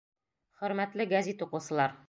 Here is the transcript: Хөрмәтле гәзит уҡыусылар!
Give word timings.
Хөрмәтле 0.61 1.07
гәзит 1.13 1.47
уҡыусылар! 1.49 1.97